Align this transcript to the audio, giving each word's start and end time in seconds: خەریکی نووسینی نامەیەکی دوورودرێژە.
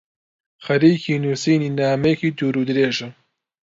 خەریکی 0.65 1.21
نووسینی 1.23 1.73
نامەیەکی 1.77 2.35
دوورودرێژە. 2.37 3.09